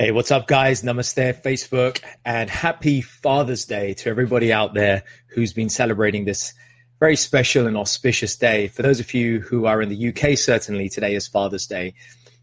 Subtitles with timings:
[0.00, 0.82] Hey, what's up, guys?
[0.82, 6.54] Namaste, Facebook, and happy Father's Day to everybody out there who's been celebrating this
[6.98, 8.68] very special and auspicious day.
[8.68, 11.92] For those of you who are in the UK, certainly today is Father's Day.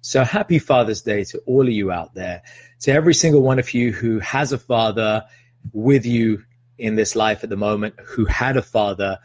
[0.02, 2.44] So happy Father's Day to all of you out there,
[2.82, 5.24] to every single one of you who has a father
[5.74, 6.44] with you
[6.78, 9.18] in this life at the moment, who had a father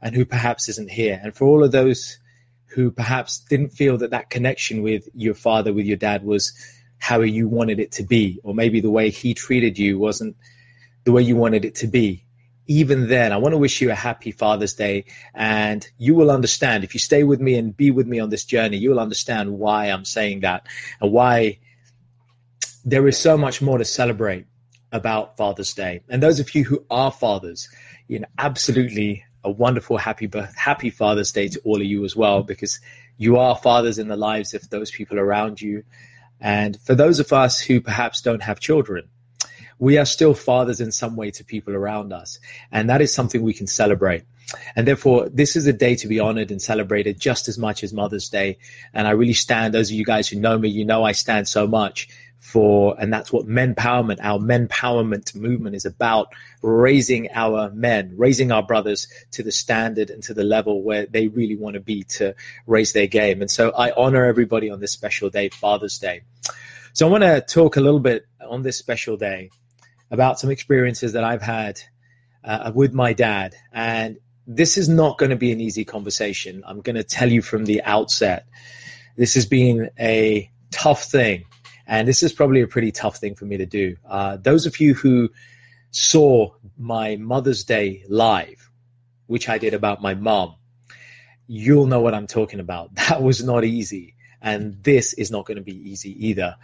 [0.00, 1.20] and who perhaps isn't here.
[1.22, 2.18] And for all of those
[2.64, 6.54] who perhaps didn't feel that that connection with your father, with your dad was
[7.04, 10.34] how you wanted it to be, or maybe the way he treated you wasn't
[11.04, 12.24] the way you wanted it to be.
[12.66, 15.04] Even then, I want to wish you a happy Father's Day,
[15.34, 18.46] and you will understand if you stay with me and be with me on this
[18.46, 20.66] journey, you will understand why I'm saying that
[20.98, 21.58] and why
[22.86, 24.46] there is so much more to celebrate
[24.90, 26.00] about Father's Day.
[26.08, 27.68] And those of you who are fathers,
[28.08, 32.42] you know, absolutely a wonderful happy happy Father's Day to all of you as well,
[32.42, 32.80] because
[33.18, 35.84] you are fathers in the lives of those people around you.
[36.44, 39.08] And for those of us who perhaps don't have children,
[39.78, 42.38] we are still fathers in some way to people around us.
[42.70, 44.24] And that is something we can celebrate.
[44.76, 47.94] And therefore, this is a day to be honored and celebrated just as much as
[47.94, 48.58] Mother's Day.
[48.92, 51.48] And I really stand, those of you guys who know me, you know I stand
[51.48, 52.08] so much
[52.44, 56.28] for, and that's what men empowerment, our men empowerment movement is about
[56.60, 61.28] raising our men, raising our brothers to the standard and to the level where they
[61.28, 62.34] really want to be to
[62.66, 63.40] raise their game.
[63.40, 66.20] And so I honor everybody on this special day, Father's Day.
[66.92, 69.48] So I want to talk a little bit on this special day
[70.10, 71.80] about some experiences that I've had
[72.44, 73.56] uh, with my dad.
[73.72, 76.62] And this is not going to be an easy conversation.
[76.66, 78.46] I'm going to tell you from the outset.
[79.16, 81.46] This has been a tough thing
[81.86, 83.96] and this is probably a pretty tough thing for me to do.
[84.08, 85.30] Uh, those of you who
[85.90, 88.70] saw my Mother's Day live,
[89.26, 90.56] which I did about my mom,
[91.46, 92.94] you'll know what I'm talking about.
[93.08, 94.14] That was not easy.
[94.40, 96.56] And this is not going to be easy either.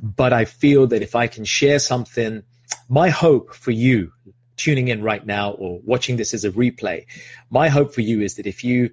[0.00, 2.42] But I feel that if I can share something,
[2.88, 4.12] my hope for you
[4.56, 7.06] tuning in right now or watching this as a replay,
[7.50, 8.90] my hope for you is that if you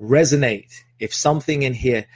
[0.00, 2.06] resonate, if something in here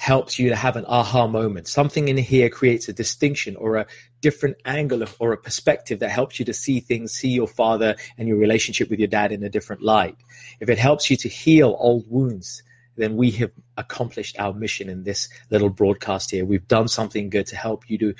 [0.00, 1.68] helps you to have an aha moment.
[1.68, 3.86] Something in here creates a distinction or a
[4.22, 8.26] different angle or a perspective that helps you to see things, see your father and
[8.26, 10.16] your relationship with your dad in a different light.
[10.58, 12.62] If it helps you to heal old wounds,
[12.96, 16.46] then we have accomplished our mission in this little broadcast here.
[16.46, 18.14] We've done something good to help you to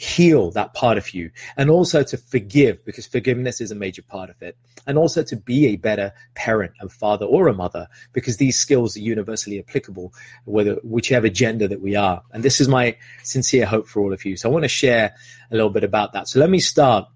[0.00, 4.30] heal that part of you and also to forgive because forgiveness is a major part
[4.30, 8.36] of it and also to be a better parent and father or a mother because
[8.36, 10.14] these skills are universally applicable
[10.44, 12.22] whether whichever gender that we are.
[12.32, 14.36] And this is my sincere hope for all of you.
[14.36, 15.16] So i want to share
[15.50, 16.28] a little bit about that.
[16.28, 17.08] So let me start.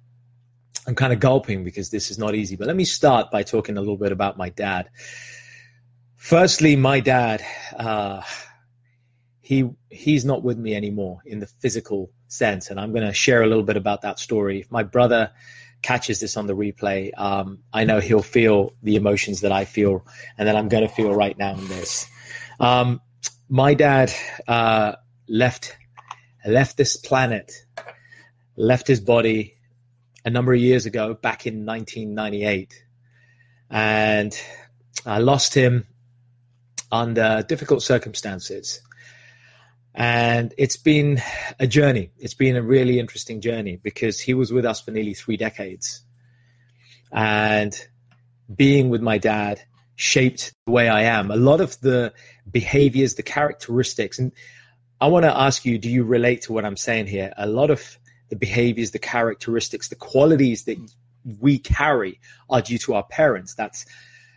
[0.84, 3.76] I'm kind of gulping because this is not easy but let me start by talking
[3.76, 4.91] a little bit about my dad.
[6.16, 7.44] Firstly my dad
[7.78, 8.22] uh,
[9.41, 12.70] he he's not with me anymore in the physical sense.
[12.70, 14.60] And I'm going to share a little bit about that story.
[14.60, 15.31] If my brother
[15.82, 20.06] catches this on the replay, um, I know he'll feel the emotions that I feel
[20.38, 22.06] and that I'm going to feel right now in this.
[22.60, 23.00] Um,
[23.48, 24.12] my dad
[24.48, 24.94] uh,
[25.28, 25.76] left
[26.44, 27.53] left this planet,
[28.56, 29.54] left his body
[30.25, 32.84] a number of years ago, back in 1998,
[33.70, 34.37] and
[35.04, 35.87] I lost him
[36.91, 38.81] under difficult circumstances.
[39.95, 41.21] And it's been
[41.61, 42.11] a journey.
[42.19, 46.03] It's been a really interesting journey because he was with us for nearly three decades.
[47.13, 47.79] And
[48.55, 49.61] being with my dad
[49.97, 51.31] shaped the way I am.
[51.31, 52.13] A lot of the
[52.51, 54.33] behaviors, the characteristics, and
[55.01, 57.33] I want to ask you, do you relate to what I'm saying here?
[57.37, 57.99] A lot of
[58.31, 60.79] the behaviors, the characteristics, the qualities that
[61.39, 63.55] we carry are due to our parents.
[63.55, 63.85] That's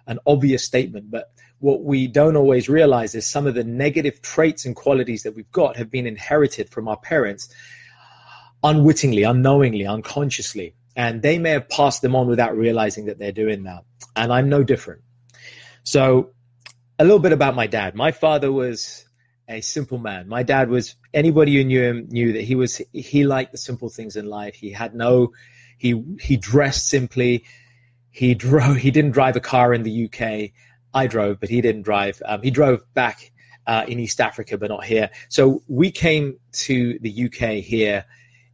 [0.08, 4.66] an obvious statement, but what we don't always realize is some of the negative traits
[4.66, 7.54] and qualities that we've got have been inherited from our parents
[8.64, 10.76] unwittingly, unknowingly, unconsciously.
[10.96, 13.84] And they may have passed them on without realizing that they're doing that.
[14.16, 15.02] And I'm no different.
[15.84, 16.32] So,
[16.98, 17.96] a little bit about my dad.
[17.96, 19.06] My father was
[19.48, 20.28] a simple man.
[20.28, 23.90] My dad was anybody who knew him knew that he was he liked the simple
[23.90, 24.56] things in life.
[24.56, 25.34] He had no
[25.78, 27.44] he he dressed simply.
[28.10, 30.51] He drove he didn't drive a car in the UK
[30.95, 32.21] I drove, but he didn't drive.
[32.25, 33.31] Um, he drove back
[33.68, 35.09] uh, in East Africa, but not here.
[35.27, 38.06] So we came to the UK here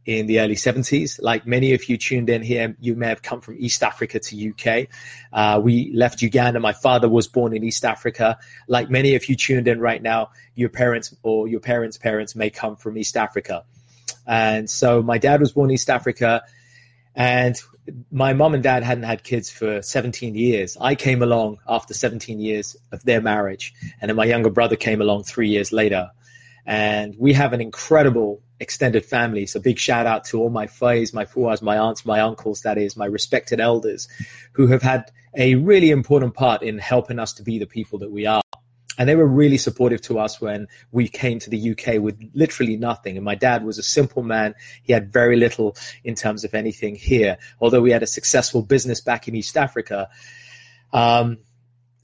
[0.04, 1.22] in the early 70s.
[1.22, 4.50] Like many of you tuned in here, you may have come from East Africa to
[4.50, 4.88] UK.
[5.32, 6.58] Uh, we left Uganda.
[6.58, 8.38] My father was born in East Africa.
[8.66, 12.50] Like many of you tuned in right now, your parents or your parents' parents may
[12.50, 13.64] come from East Africa.
[14.26, 16.42] And so my dad was born in East Africa.
[17.14, 17.60] And
[18.10, 20.76] my mom and dad hadn't had kids for 17 years.
[20.80, 25.00] I came along after 17 years of their marriage, and then my younger brother came
[25.00, 26.10] along three years later.
[26.64, 29.46] And we have an incredible extended family.
[29.46, 32.78] So big shout out to all my fays, my fuas, my aunts, my uncles, that
[32.78, 34.08] is, my respected elders
[34.52, 38.12] who have had a really important part in helping us to be the people that
[38.12, 38.41] we are.
[38.98, 42.76] And they were really supportive to us when we came to the UK with literally
[42.76, 43.16] nothing.
[43.16, 44.54] And my dad was a simple man.
[44.82, 47.38] He had very little in terms of anything here.
[47.58, 50.10] Although we had a successful business back in East Africa,
[50.92, 51.38] um,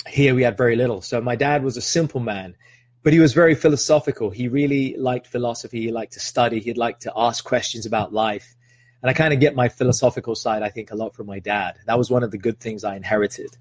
[0.06, 1.02] here we had very little.
[1.02, 2.56] So my dad was a simple man
[3.02, 4.31] but he was very philosophical.
[4.31, 5.81] He really liked philosophy.
[5.81, 6.61] He liked to study.
[6.61, 8.55] He'd like to ask questions about life.
[9.02, 11.76] And I kind of get my philosophical side, I think, a lot from my dad.
[11.87, 13.56] That was one of the good things I inherited.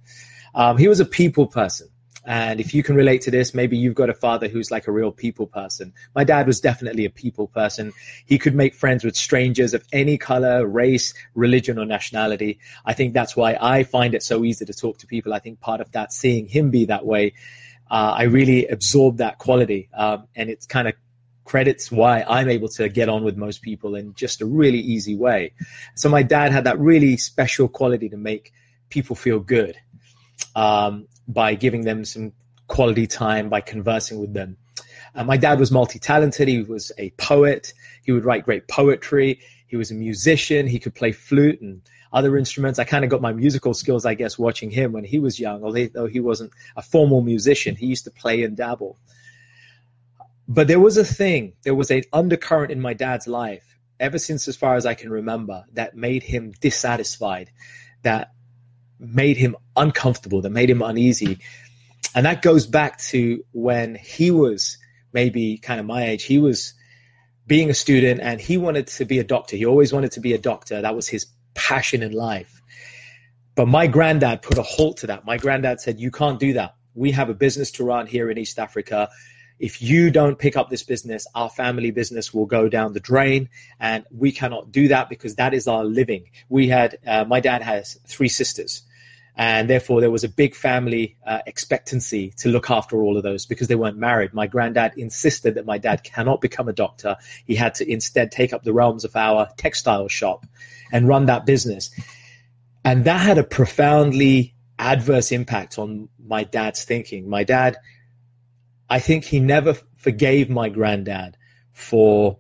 [0.56, 1.88] Um, he was a people person.
[2.28, 4.92] And if you can relate to this, maybe you've got a father who's like a
[4.92, 5.94] real people person.
[6.14, 7.94] My dad was definitely a people person.
[8.26, 12.60] He could make friends with strangers of any color, race, religion, or nationality.
[12.86, 15.34] I think that's why I find it so easy to talk to people.
[15.34, 17.34] I think part of that, seeing him be that way,
[17.90, 19.88] uh, I really absorbed that quality.
[19.94, 20.96] Um, and it's kind of
[21.46, 25.16] credits why I'm able to get on with most people in just a really easy
[25.16, 25.54] way.
[25.96, 28.52] So my dad had that really special quality to make
[28.90, 29.78] people feel good
[30.56, 32.34] um, by giving them some
[32.68, 34.58] quality time, by conversing with them.
[35.16, 36.48] Uh, my dad was multi-talented.
[36.48, 37.74] He was a poet.
[38.04, 39.40] He would write great poetry.
[39.68, 40.68] He was a musician.
[40.68, 41.82] He could play flute and
[42.14, 42.80] other instruments.
[42.80, 45.64] I kind of got my musical skills, I guess, watching him when he was young,
[45.64, 47.76] although he wasn't a formal musician.
[47.76, 48.98] He used to play and dabble.
[50.48, 54.48] But there was a thing, there was an undercurrent in my dad's life, ever since
[54.48, 57.52] as far as I can remember, that made him dissatisfied,
[58.04, 58.32] that
[59.00, 61.40] made him uncomfortable, that made him uneasy.
[62.16, 64.78] And that goes back to when he was
[65.14, 66.24] maybe kind of my age.
[66.24, 66.74] He was
[67.46, 69.56] being a student and he wanted to be a doctor.
[69.56, 70.82] He always wanted to be a doctor.
[70.82, 72.62] That was his passion in life.
[73.56, 75.26] But my granddad put a halt to that.
[75.26, 76.76] My granddad said, You can't do that.
[76.94, 79.10] We have a business to run here in East Africa.
[79.60, 83.50] If you don't pick up this business, our family business will go down the drain.
[83.80, 86.30] And we cannot do that because that is our living.
[86.50, 88.84] We had, uh, my dad has three sisters.
[89.40, 93.46] And therefore, there was a big family uh, expectancy to look after all of those
[93.46, 94.34] because they weren't married.
[94.34, 97.18] My granddad insisted that my dad cannot become a doctor.
[97.46, 100.48] He had to instead take up the realms of our textile shop
[100.92, 101.92] and run that business.
[102.84, 107.30] And that had a profoundly adverse impact on my dad's thinking.
[107.30, 107.78] My dad,
[108.90, 111.38] I think he never forgave my granddad
[111.74, 112.40] for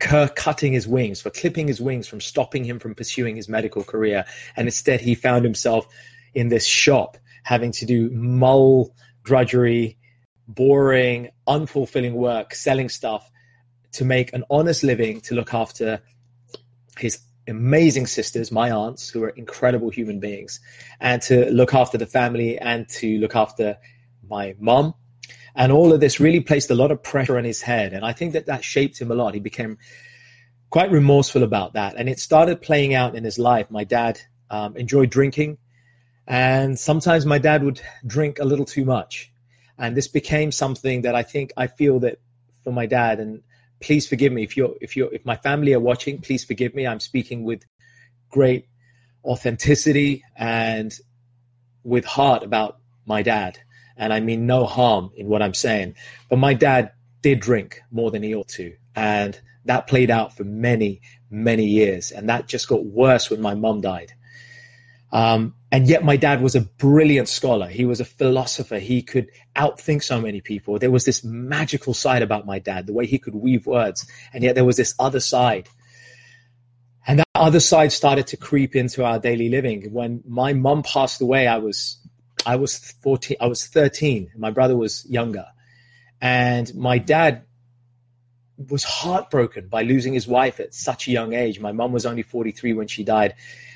[0.00, 4.24] cutting his wings, for clipping his wings from stopping him from pursuing his medical career.
[4.56, 5.86] And instead, he found himself
[6.34, 9.96] in this shop having to do mull drudgery,
[10.48, 13.30] boring, unfulfilling work, selling stuff
[13.92, 16.00] to make an honest living, to look after
[16.98, 20.60] his amazing sisters, my aunts, who are incredible human beings,
[21.00, 23.76] and to look after the family and to look after
[24.28, 24.94] my mom.
[25.60, 27.92] And all of this really placed a lot of pressure on his head.
[27.92, 29.34] And I think that that shaped him a lot.
[29.34, 29.76] He became
[30.70, 31.96] quite remorseful about that.
[31.96, 33.70] And it started playing out in his life.
[33.70, 34.18] My dad
[34.48, 35.58] um, enjoyed drinking.
[36.26, 39.30] And sometimes my dad would drink a little too much.
[39.76, 42.20] And this became something that I think I feel that
[42.64, 43.42] for my dad, and
[43.80, 46.86] please forgive me if you're if you're if my family are watching please forgive me
[46.86, 47.64] i'm speaking with
[48.28, 48.66] great
[49.24, 50.98] authenticity and
[51.82, 53.58] with heart about my dad
[54.00, 55.94] and i mean no harm in what i'm saying
[56.28, 56.90] but my dad
[57.22, 62.10] did drink more than he ought to and that played out for many many years
[62.10, 64.12] and that just got worse when my mom died
[65.12, 67.66] um, and yet my dad was a brilliant scholar.
[67.66, 68.78] He was a philosopher.
[68.78, 70.78] He could outthink so many people.
[70.78, 74.06] There was this magical side about my dad, the way he could weave words.
[74.32, 75.68] And yet there was this other side.
[77.06, 79.92] And that other side started to creep into our daily living.
[79.92, 81.98] When my mom passed away, I was
[82.46, 84.32] I was 14, I was 13.
[84.36, 85.46] My brother was younger.
[86.20, 87.44] And my dad
[88.68, 91.60] was heartbroken by losing his wife at such a young age.
[91.60, 93.34] My mom was only 43 when she died.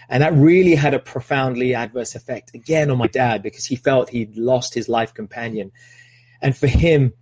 [0.09, 4.11] And that really had a profoundly adverse effect again on my dad because he felt
[4.11, 5.73] he'd lost his life companion.
[6.43, 7.15] And for him,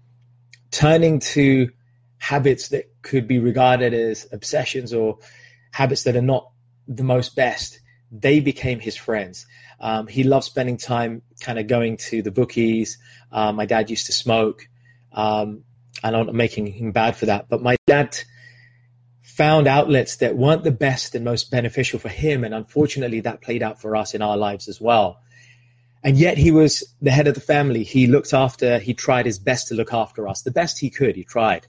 [0.72, 1.70] turning to
[2.18, 5.18] habits that could be regarded as obsessions or
[5.70, 6.50] habits that are not
[6.88, 7.80] the most best,
[8.12, 9.46] they became his friends.
[9.80, 12.98] Um, he loved spending time kind of going to the bookies.
[13.32, 14.68] Uh, my dad used to smoke.
[15.12, 15.64] Um,
[16.04, 18.18] and I'm not making him bad for that, but my dad
[19.22, 22.44] found outlets that weren't the best and most beneficial for him.
[22.44, 25.20] And unfortunately, that played out for us in our lives as well.
[26.04, 27.84] And yet, he was the head of the family.
[27.84, 31.14] He looked after, he tried his best to look after us, the best he could.
[31.14, 31.66] He tried.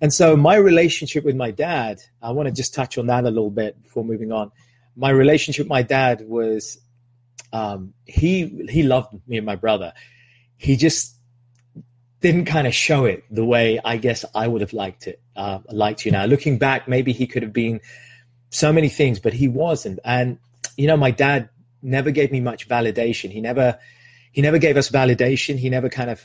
[0.00, 3.30] And so, my relationship with my dad, I want to just touch on that a
[3.30, 4.50] little bit before moving on.
[4.98, 6.78] My relationship with my dad was
[7.52, 9.92] um, he he loved me and my brother.
[10.56, 11.14] He just
[12.20, 15.60] didn't kind of show it the way I guess I would have liked it, uh,
[15.68, 16.24] liked you now.
[16.24, 17.80] Looking back, maybe he could have been
[18.50, 20.00] so many things, but he wasn't.
[20.04, 20.38] And
[20.76, 21.50] you know, my dad
[21.82, 23.30] never gave me much validation.
[23.30, 23.78] He never,
[24.32, 25.58] he never gave us validation.
[25.58, 26.24] He never kind of,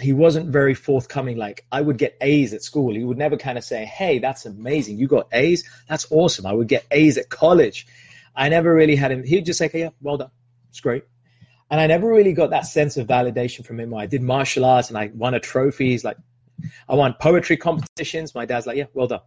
[0.00, 1.36] he wasn't very forthcoming.
[1.36, 2.94] Like I would get A's at school.
[2.94, 4.98] He would never kind of say, "Hey, that's amazing.
[4.98, 5.68] You got A's.
[5.88, 7.86] That's awesome." I would get A's at college.
[8.34, 9.22] I never really had him.
[9.24, 10.30] He'd just say, "Yeah, well done.
[10.70, 11.04] It's great."
[11.70, 13.94] And I never really got that sense of validation from him.
[13.94, 15.90] I did martial arts and I won a trophy.
[15.92, 16.18] He's like,
[16.86, 18.34] I won poetry competitions.
[18.34, 19.20] My dad's like, yeah, well done.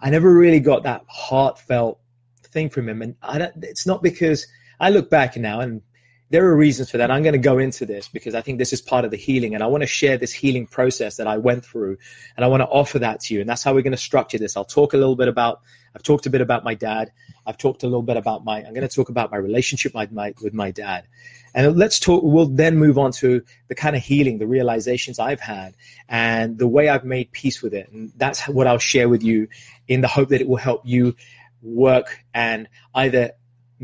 [0.00, 2.00] I never really got that heartfelt
[2.42, 3.00] thing from him.
[3.00, 4.44] And I don't, it's not because
[4.80, 5.82] I look back now and
[6.30, 7.10] there are reasons for that.
[7.10, 9.54] I'm going to go into this because I think this is part of the healing.
[9.54, 11.98] And I want to share this healing process that I went through.
[12.36, 13.40] And I want to offer that to you.
[13.40, 14.56] And that's how we're going to structure this.
[14.56, 15.60] I'll talk a little bit about,
[15.94, 17.12] I've talked a bit about my dad.
[17.46, 20.12] I've talked a little bit about my, I'm going to talk about my relationship with
[20.12, 21.06] my, with my dad.
[21.54, 25.40] And let's talk, we'll then move on to the kind of healing, the realizations I've
[25.40, 25.74] had
[26.08, 27.92] and the way I've made peace with it.
[27.92, 29.48] And that's what I'll share with you
[29.86, 31.14] in the hope that it will help you
[31.62, 33.32] work and either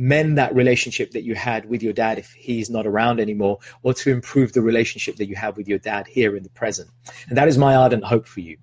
[0.01, 3.95] mend that relationship that you had with your dad if he's not around anymore, or
[3.95, 6.91] to improve the relationship that you have with your dad here in the present.
[7.29, 8.57] And that is my ardent hope for you.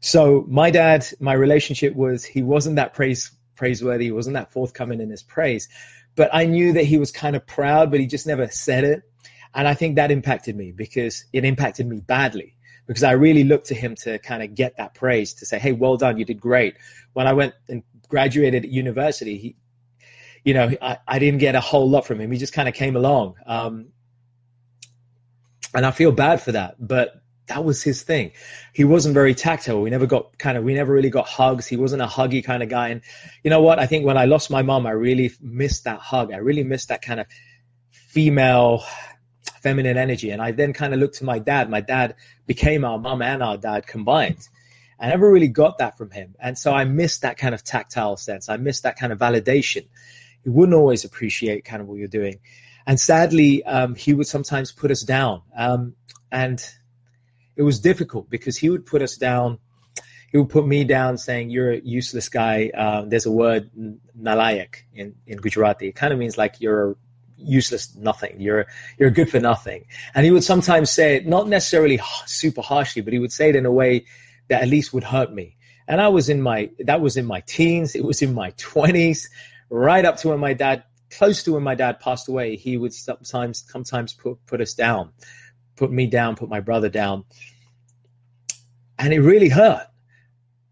[0.00, 5.00] So my dad, my relationship was he wasn't that praise praiseworthy, he wasn't that forthcoming
[5.00, 5.68] in his praise,
[6.16, 9.02] but I knew that he was kind of proud, but he just never said it.
[9.54, 13.66] And I think that impacted me because it impacted me badly because I really looked
[13.66, 16.40] to him to kind of get that praise to say, "Hey, well done, you did
[16.40, 16.74] great."
[17.12, 19.56] When I went and graduated at university, he,
[20.44, 22.30] you know, I, I didn't get a whole lot from him.
[22.30, 23.88] He just kind of came along, um,
[25.74, 26.76] and I feel bad for that.
[26.78, 28.32] But that was his thing.
[28.72, 29.82] He wasn't very tactile.
[29.82, 31.66] We never got kind of, we never really got hugs.
[31.66, 32.88] He wasn't a huggy kind of guy.
[32.88, 33.02] And
[33.42, 33.78] you know what?
[33.78, 36.32] I think when I lost my mom, I really missed that hug.
[36.32, 37.26] I really missed that kind of
[37.90, 38.84] female
[39.60, 40.30] feminine energy.
[40.30, 41.68] And I then kind of looked to my dad.
[41.68, 42.14] My dad
[42.46, 44.48] became our mom and our dad combined.
[44.98, 46.36] I never really got that from him.
[46.40, 48.48] And so I missed that kind of tactile sense.
[48.48, 49.88] I missed that kind of validation.
[50.44, 52.40] He wouldn't always appreciate kind of what you're doing.
[52.86, 55.42] And sadly, um, he would sometimes put us down.
[55.56, 55.94] Um,
[56.30, 56.64] and
[57.56, 59.58] it was difficult because he would put us down.
[60.30, 62.70] He would put me down saying, You're a useless guy.
[62.74, 63.70] Uh, there's a word,
[64.18, 65.88] nalayak, in, in Gujarati.
[65.88, 66.96] It kind of means like you're
[67.44, 68.40] useless nothing.
[68.40, 68.66] You're
[68.98, 69.84] you're good for nothing.
[70.14, 73.56] And he would sometimes say it not necessarily super harshly, but he would say it
[73.56, 74.06] in a way
[74.48, 75.56] that at least would hurt me.
[75.88, 77.94] And I was in my that was in my teens.
[77.94, 79.28] It was in my twenties,
[79.72, 82.56] right up to when my dad, close to when my dad passed away.
[82.56, 85.12] He would sometimes sometimes put put us down,
[85.76, 87.24] put me down, put my brother down,
[88.98, 89.86] and it really hurt.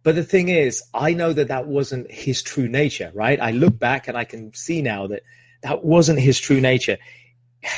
[0.02, 3.40] But the thing is, I know that that wasn't his true nature, right?
[3.40, 5.22] I look back and I can see now that
[5.62, 6.98] that wasn't his true nature.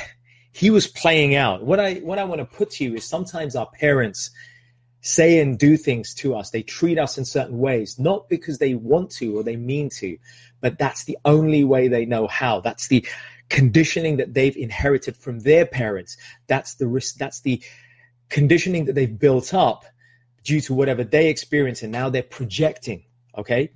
[0.55, 1.65] He was playing out.
[1.65, 4.31] What I what I want to put to you is sometimes our parents
[5.01, 6.51] say and do things to us.
[6.51, 10.19] They treat us in certain ways, not because they want to or they mean to,
[10.63, 12.61] but that's the only way they know how.
[12.61, 13.07] That's the
[13.51, 16.17] conditioning that they've inherited from their parents.
[16.47, 17.17] That's the risk.
[17.17, 17.63] That's the
[18.31, 19.85] conditioning that they've built up
[20.43, 23.05] due to whatever they experience, and now they're projecting.
[23.37, 23.73] Okay,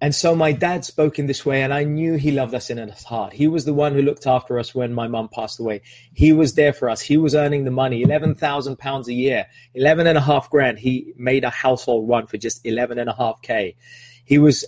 [0.00, 2.78] and so my dad spoke in this way, and I knew he loved us in
[2.78, 3.34] his heart.
[3.34, 5.82] He was the one who looked after us when my mum passed away.
[6.14, 7.02] He was there for us.
[7.02, 10.78] He was earning the money, eleven thousand pounds a year, eleven and a half grand.
[10.78, 13.76] He made a household run for just eleven and a half k.
[14.24, 14.64] He was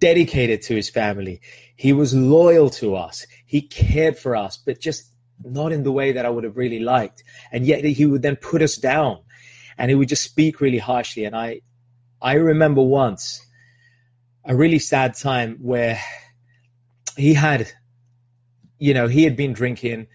[0.00, 1.40] dedicated to his family.
[1.76, 3.26] He was loyal to us.
[3.46, 5.10] He cared for us, but just
[5.44, 7.22] not in the way that I would have really liked.
[7.52, 9.18] And yet he would then put us down,
[9.76, 11.24] and he would just speak really harshly.
[11.24, 11.60] And I,
[12.20, 13.44] I remember once
[14.44, 16.00] a really sad time where
[17.16, 17.70] he had,
[18.78, 20.06] you know, he had been drinking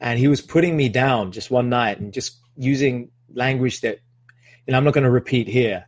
[0.00, 3.98] and he was putting me down just one night and just using language that,
[4.66, 5.86] you know, I'm not going to repeat here.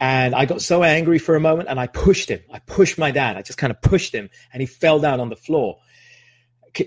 [0.00, 2.40] And I got so angry for a moment and I pushed him.
[2.52, 3.36] I pushed my dad.
[3.36, 5.78] I just kind of pushed him and he fell down on the floor.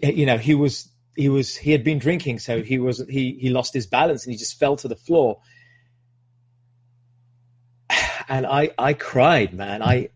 [0.02, 2.40] Eh, you know, he was, he was, he had been drinking.
[2.40, 5.42] So he was, he, he lost his balance and he just fell to the floor
[8.30, 9.82] and I I cried, man.
[9.82, 10.10] I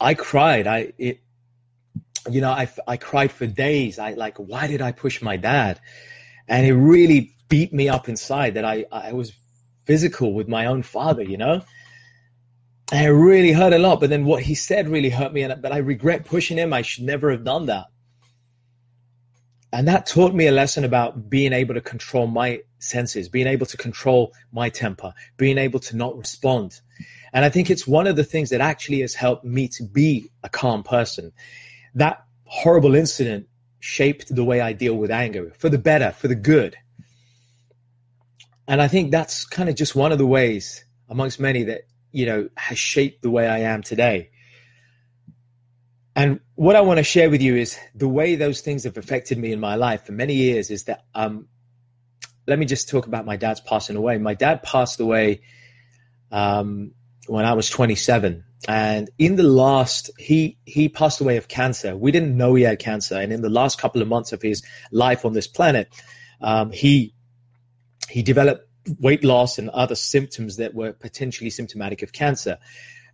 [0.00, 0.66] I cried.
[0.66, 1.20] I it
[2.30, 3.98] you know I I cried for days.
[3.98, 5.80] I like why did I push my dad?
[6.48, 9.32] And it really beat me up inside that I I was
[9.84, 11.62] physical with my own father, you know?
[12.92, 14.00] And it really hurt a lot.
[14.00, 15.42] But then what he said really hurt me.
[15.42, 16.72] And but I regret pushing him.
[16.72, 17.86] I should never have done that.
[19.72, 23.66] And that taught me a lesson about being able to control my senses, being able
[23.66, 26.80] to control my temper, being able to not respond.
[27.32, 30.30] And I think it's one of the things that actually has helped me to be
[30.42, 31.32] a calm person.
[31.94, 33.48] that horrible incident
[33.80, 36.76] shaped the way I deal with anger for the better, for the good.
[38.68, 42.26] And I think that's kind of just one of the ways amongst many that, you
[42.26, 44.30] know, has shaped the way I am today.
[46.16, 49.38] And what I want to share with you is the way those things have affected
[49.38, 51.46] me in my life for many years is that um,
[52.46, 54.16] let me just talk about my dad's passing away.
[54.16, 55.42] My dad passed away
[56.32, 56.92] um,
[57.26, 61.96] when I was 27 and in the last he he passed away of cancer.
[61.96, 63.16] We didn't know he had cancer.
[63.16, 65.88] And in the last couple of months of his life on this planet
[66.40, 67.14] um, he
[68.08, 68.68] he developed
[69.00, 72.58] weight loss and other symptoms that were potentially symptomatic of cancer.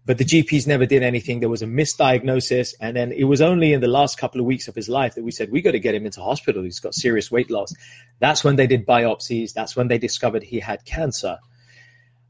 [0.04, 1.40] But the gps never did anything.
[1.40, 2.74] There was a misdiagnosis.
[2.80, 5.24] And then it was only in the last couple of weeks of his life that
[5.24, 6.62] we said we got to get him into hospital.
[6.62, 7.74] He's got serious weight loss.
[8.20, 9.52] That's when they did biopsies.
[9.52, 11.38] That's when they discovered he had cancer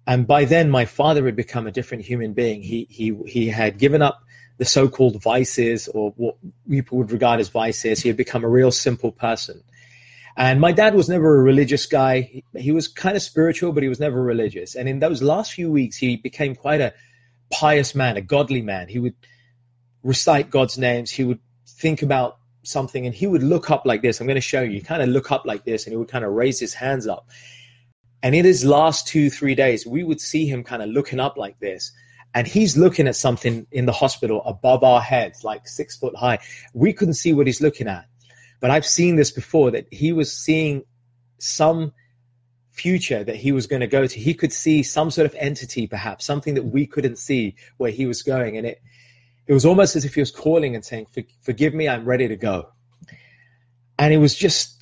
[0.06, 2.62] and by then, my father had become a different human being.
[2.62, 4.22] He he he had given up
[4.58, 6.36] the so-called vices or what
[6.68, 8.00] people would regard as vices.
[8.00, 9.62] He had become a real simple person.
[10.36, 12.42] And my dad was never a religious guy.
[12.56, 14.74] He, was kind of spiritual, but he was never religious.
[14.74, 16.94] And in those last few weeks, he became quite a
[17.50, 18.88] pious man, a godly man.
[18.88, 19.14] He would
[20.02, 21.10] recite God's names.
[21.10, 24.20] He would think about something and he would look up like this.
[24.20, 24.80] I'm going to show you.
[24.80, 27.28] Kind of look up like this and he would kind of raise his hands up.
[28.22, 31.36] And in his last two, three days, we would see him kind of looking up
[31.36, 31.92] like this.
[32.34, 36.38] And he's looking at something in the hospital above our heads, like six foot high.
[36.72, 38.06] We couldn't see what he's looking at.
[38.60, 40.84] But I've seen this before that he was seeing
[41.38, 41.92] some
[42.70, 44.18] future that he was going to go to.
[44.18, 48.06] He could see some sort of entity, perhaps, something that we couldn't see where he
[48.06, 48.56] was going.
[48.56, 48.80] And it,
[49.46, 51.08] it was almost as if he was calling and saying,
[51.40, 52.68] Forgive me, I'm ready to go.
[53.98, 54.81] And it was just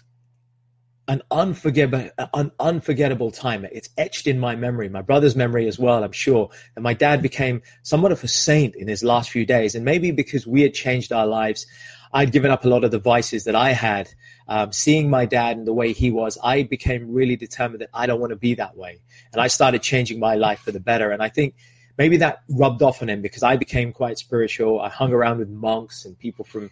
[1.10, 3.66] an unforgettable, an unforgettable time.
[3.72, 6.50] It's etched in my memory, my brother's memory as well, I'm sure.
[6.76, 9.74] And my dad became somewhat of a saint in his last few days.
[9.74, 11.66] And maybe because we had changed our lives,
[12.12, 14.08] I'd given up a lot of the vices that I had.
[14.46, 18.06] Um, seeing my dad and the way he was, I became really determined that I
[18.06, 19.00] don't want to be that way.
[19.32, 21.10] And I started changing my life for the better.
[21.10, 21.56] And I think
[21.98, 24.80] maybe that rubbed off on him because I became quite spiritual.
[24.80, 26.70] I hung around with monks and people from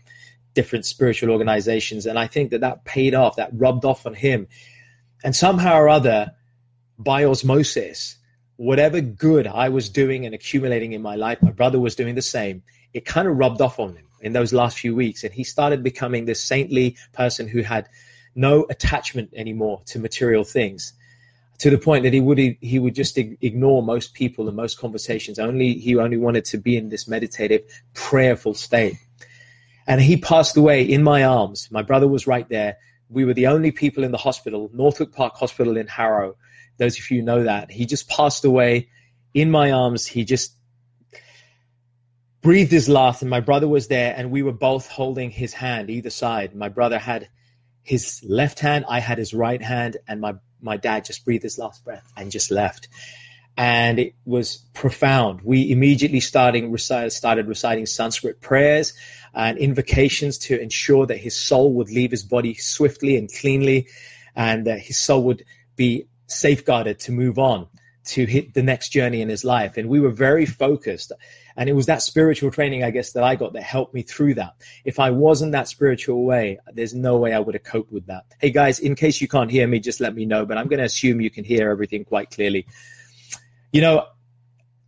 [0.58, 2.04] different spiritual organizations.
[2.04, 4.48] And I think that that paid off, that rubbed off on him.
[5.22, 6.32] And somehow or other,
[6.98, 8.16] by osmosis,
[8.56, 12.22] whatever good I was doing and accumulating in my life, my brother was doing the
[12.22, 12.64] same.
[12.92, 15.22] It kind of rubbed off on him in those last few weeks.
[15.22, 17.88] And he started becoming this saintly person who had
[18.34, 20.92] no attachment anymore to material things
[21.58, 25.40] to the point that he would he would just ignore most people and most conversations
[25.40, 27.62] only he only wanted to be in this meditative
[27.94, 28.96] prayerful state
[29.88, 31.68] and he passed away in my arms.
[31.70, 32.76] My brother was right there.
[33.08, 36.36] We were the only people in the hospital, Northwick Park Hospital in Harrow.
[36.76, 37.70] Those of you know that.
[37.70, 38.90] He just passed away
[39.32, 40.06] in my arms.
[40.06, 40.54] He just
[42.42, 45.88] breathed his last, and my brother was there, and we were both holding his hand
[45.88, 46.54] either side.
[46.54, 47.30] My brother had
[47.82, 51.58] his left hand, I had his right hand, and my, my dad just breathed his
[51.58, 52.88] last breath and just left
[53.58, 55.40] and it was profound.
[55.42, 58.94] We immediately starting started reciting Sanskrit prayers
[59.34, 63.88] and invocations to ensure that his soul would leave his body swiftly and cleanly,
[64.36, 65.44] and that his soul would
[65.74, 67.66] be safeguarded to move on
[68.04, 69.76] to hit the next journey in his life.
[69.76, 71.10] And we were very focused.
[71.56, 74.34] And it was that spiritual training, I guess, that I got that helped me through
[74.34, 74.54] that.
[74.84, 78.24] If I wasn't that spiritual way, there's no way I would have coped with that.
[78.40, 80.46] Hey guys, in case you can't hear me, just let me know.
[80.46, 82.64] But I'm going to assume you can hear everything quite clearly
[83.72, 84.06] you know,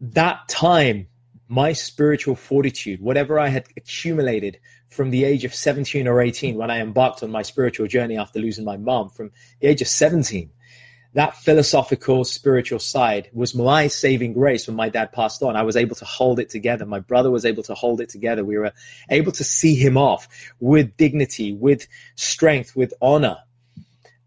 [0.00, 1.06] that time,
[1.48, 6.70] my spiritual fortitude, whatever I had accumulated from the age of 17 or 18 when
[6.70, 10.50] I embarked on my spiritual journey after losing my mom, from the age of 17,
[11.14, 15.56] that philosophical spiritual side was my saving grace when my dad passed on.
[15.56, 16.86] I was able to hold it together.
[16.86, 18.44] My brother was able to hold it together.
[18.44, 18.72] We were
[19.08, 20.28] able to see him off
[20.60, 23.38] with dignity, with strength, with honor.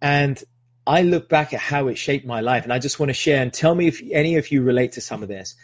[0.01, 0.43] And
[0.85, 3.41] I look back at how it shaped my life, and I just want to share
[3.41, 5.55] and tell me if any of you relate to some of this.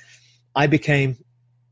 [0.55, 1.17] I became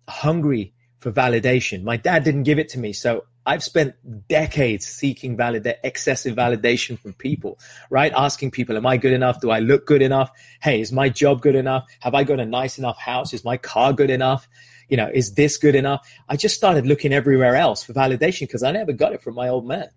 [0.09, 1.83] hungry for validation.
[1.83, 3.95] My dad didn't give it to me, so I've spent
[4.27, 7.57] decades seeking validate excessive validation from people,
[7.89, 8.11] right?
[8.13, 9.39] Asking people, am I good enough?
[9.39, 10.29] Do I look good enough?
[10.61, 11.85] Hey, is my job good enough?
[12.01, 13.33] Have I got a nice enough house?
[13.33, 14.49] Is my car good enough?
[14.89, 16.05] You know, is this good enough?
[16.27, 19.47] I just started looking everywhere else for validation because I never got it from my
[19.47, 19.87] old man.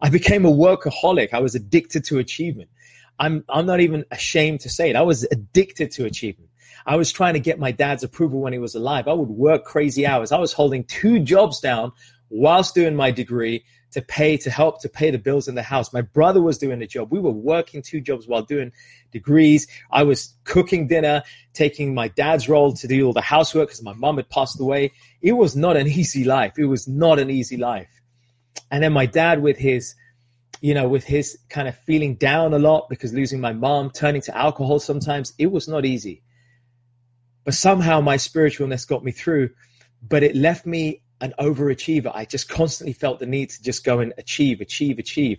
[0.00, 1.34] I became a workaholic.
[1.34, 2.70] I was addicted to achievement.
[3.18, 4.96] I'm I'm not even ashamed to say it.
[4.96, 6.50] I was addicted to achievement.
[6.86, 9.08] I was trying to get my dad's approval when he was alive.
[9.08, 10.32] I would work crazy hours.
[10.32, 11.92] I was holding two jobs down
[12.30, 15.92] whilst doing my degree, to pay to help to pay the bills in the house.
[15.92, 17.10] My brother was doing the job.
[17.10, 18.72] We were working two jobs while doing
[19.12, 19.66] degrees.
[19.90, 21.22] I was cooking dinner,
[21.54, 24.92] taking my dad's role to do all the housework because my mom had passed away.
[25.22, 26.58] It was not an easy life.
[26.58, 27.88] It was not an easy life.
[28.70, 29.94] And then my dad with his
[30.60, 34.22] you know, with his kind of feeling down a lot because losing my mom, turning
[34.22, 36.22] to alcohol sometimes, it was not easy.
[37.44, 39.50] But somehow my spiritualness got me through,
[40.02, 42.10] but it left me an overachiever.
[42.14, 45.38] I just constantly felt the need to just go and achieve, achieve, achieve.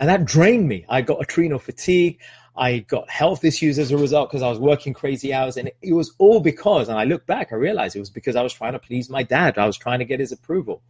[0.00, 0.84] And that drained me.
[0.88, 2.18] I got adrenal fatigue.
[2.56, 5.56] I got health issues as a result because I was working crazy hours.
[5.56, 8.42] And it was all because, and I look back, I realized it was because I
[8.42, 9.58] was trying to please my dad.
[9.58, 10.82] I was trying to get his approval.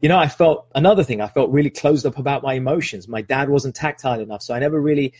[0.00, 3.06] You know, I felt another thing, I felt really closed up about my emotions.
[3.06, 4.42] My dad wasn't tactile enough.
[4.42, 5.12] So I never really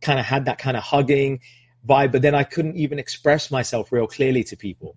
[0.00, 1.40] kind of had that kind of hugging
[1.86, 2.12] vibe.
[2.12, 4.96] But then I couldn't even express myself real clearly to people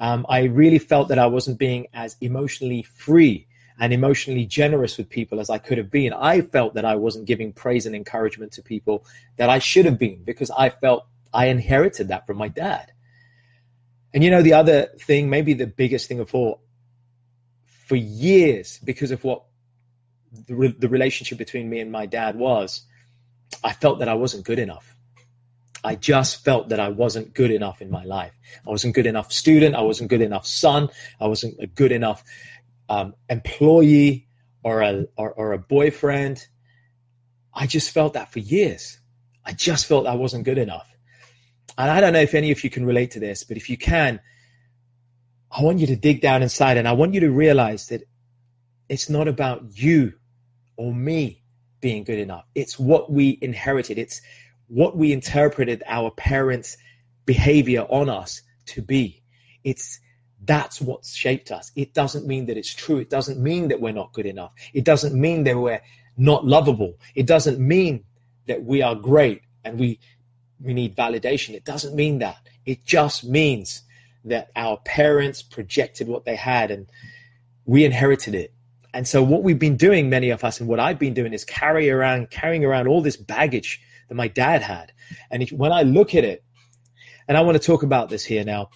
[0.00, 3.46] um, I really felt that I wasn't being as emotionally free
[3.80, 6.12] and emotionally generous with people as I could have been.
[6.12, 9.04] I felt that I wasn't giving praise and encouragement to people
[9.36, 12.92] that I should have been because I felt I inherited that from my dad.
[14.14, 16.60] And you know, the other thing, maybe the biggest thing of all,
[17.88, 19.44] for years, because of what
[20.46, 22.82] the, re- the relationship between me and my dad was,
[23.64, 24.94] I felt that I wasn't good enough.
[25.82, 28.34] I just felt that I wasn't good enough in my life.
[28.66, 29.74] I wasn't good enough student.
[29.74, 30.90] I wasn't good enough son.
[31.18, 32.22] I wasn't a good enough
[32.90, 34.28] um, employee
[34.62, 36.46] or a or, or a boyfriend.
[37.54, 38.98] I just felt that for years.
[39.46, 40.94] I just felt I wasn't good enough.
[41.78, 43.78] And I don't know if any of you can relate to this, but if you
[43.78, 44.20] can,
[45.50, 48.02] I want you to dig down inside and I want you to realize that
[48.88, 50.14] it's not about you
[50.76, 51.42] or me
[51.80, 52.44] being good enough.
[52.54, 53.98] It's what we inherited.
[53.98, 54.20] It's
[54.68, 56.76] what we interpreted our parents'
[57.24, 59.22] behavior on us to be.
[59.64, 60.00] It's
[60.44, 61.72] that's what shaped us.
[61.74, 62.98] It doesn't mean that it's true.
[62.98, 64.54] It doesn't mean that we're not good enough.
[64.72, 65.82] It doesn't mean that we're
[66.16, 66.94] not lovable.
[67.14, 68.04] It doesn't mean
[68.46, 69.98] that we are great and we
[70.60, 71.54] we need validation.
[71.54, 72.38] It doesn't mean that.
[72.66, 73.82] It just means
[74.24, 76.86] that our parents projected what they had and
[77.64, 78.52] we inherited it.
[78.94, 81.44] And so what we've been doing, many of us, and what I've been doing is
[81.44, 84.92] carry around, carrying around all this baggage that my dad had.
[85.30, 86.42] And if, when I look at it,
[87.28, 88.70] and I want to talk about this here now,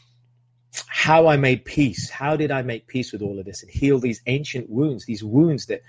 [0.89, 2.11] how I made peace.
[2.11, 5.25] How did I make peace with all of this and heal these ancient wounds, these
[5.25, 5.83] wounds that,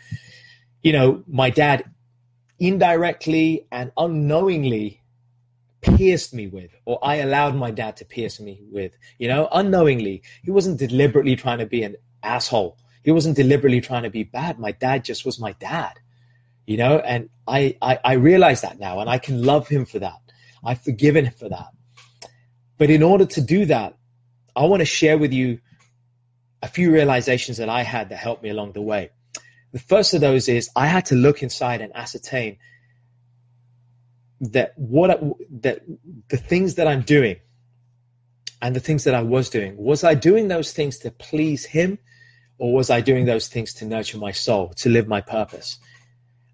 [0.82, 1.84] you know, my dad
[2.60, 5.03] indirectly and unknowingly
[5.84, 10.24] pierced me with, or I allowed my dad to pierce me with, you know, unknowingly.
[10.43, 12.78] He wasn't deliberately trying to be an asshole.
[13.04, 14.60] He wasn't deliberately trying to be bad.
[14.60, 16.00] My dad just was my dad
[16.65, 20.00] you know and I, I i realize that now and i can love him for
[20.00, 20.19] that
[20.63, 21.69] i've forgiven him for that
[22.78, 23.98] but in order to do that
[24.56, 25.60] i want to share with you
[26.62, 29.10] a few realizations that i had that helped me along the way
[29.74, 32.58] the first of those is i had to look inside and ascertain
[34.51, 35.82] that what that
[36.29, 37.38] the things that i'm doing
[38.62, 41.97] and the things that i was doing was i doing those things to please him
[42.58, 45.79] or was i doing those things to nurture my soul to live my purpose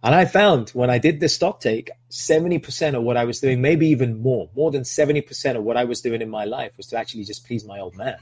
[0.01, 3.61] and I found when I did this stock take, 70% of what I was doing,
[3.61, 6.87] maybe even more, more than 70% of what I was doing in my life was
[6.87, 8.15] to actually just please my old man.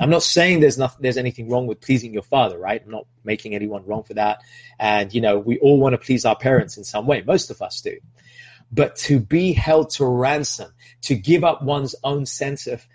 [0.00, 2.80] I'm not saying there's nothing, there's anything wrong with pleasing your father, right?
[2.84, 4.38] I'm not making anyone wrong for that.
[4.78, 7.22] And, you know, we all want to please our parents in some way.
[7.22, 7.98] Most of us do.
[8.70, 12.86] But to be held to ransom, to give up one's own sense of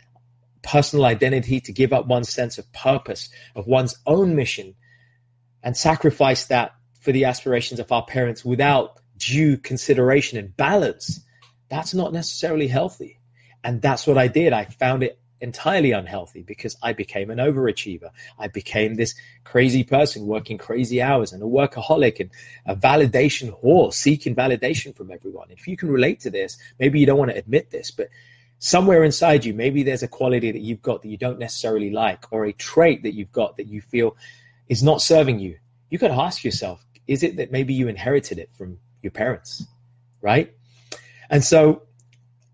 [0.62, 4.76] personal identity, to give up one's sense of purpose, of one's own mission,
[5.64, 11.20] and sacrifice that for the aspirations of our parents without due consideration and balance,
[11.70, 13.20] that's not necessarily healthy.
[13.64, 14.54] And that's what I did.
[14.54, 18.10] I found it entirely unhealthy because I became an overachiever.
[18.40, 22.32] I became this crazy person working crazy hours and a workaholic and
[22.66, 25.52] a validation whore, seeking validation from everyone.
[25.52, 28.08] If you can relate to this, maybe you don't want to admit this, but
[28.60, 32.26] somewhere inside you, maybe there's a quality that you've got that you don't necessarily like,
[32.32, 34.16] or a trait that you've got that you feel
[34.70, 35.60] is not serving you.
[35.90, 39.68] You got to ask yourself, is it that maybe you inherited it from your parents,
[40.22, 40.56] right?
[41.30, 41.82] And so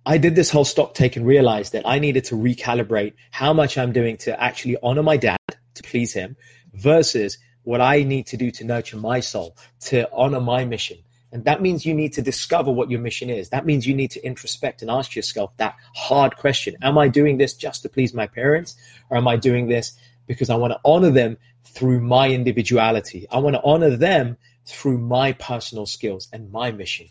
[0.05, 3.77] I did this whole stock take and realized that I needed to recalibrate how much
[3.77, 5.37] I'm doing to actually honor my dad,
[5.75, 6.35] to please him,
[6.73, 10.97] versus what I need to do to nurture my soul, to honor my mission.
[11.31, 13.49] And that means you need to discover what your mission is.
[13.49, 17.37] That means you need to introspect and ask yourself that hard question Am I doing
[17.37, 18.75] this just to please my parents?
[19.09, 19.93] Or am I doing this
[20.25, 23.27] because I want to honor them through my individuality.
[23.29, 27.07] I want to honor them through my personal skills and my mission.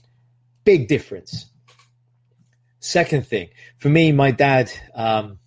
[0.65, 1.47] Big difference.
[2.81, 5.39] Second thing, for me, my dad, um,